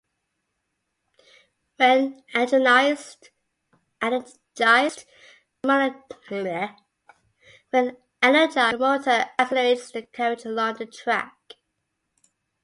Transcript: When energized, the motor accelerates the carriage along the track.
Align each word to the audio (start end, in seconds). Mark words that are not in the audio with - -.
When 1.77 2.23
energized, 2.33 3.29
the 4.01 4.35
motor 8.79 9.25
accelerates 9.37 9.91
the 9.91 10.07
carriage 10.11 10.43
along 10.45 10.77
the 10.77 10.87
track. 10.87 11.35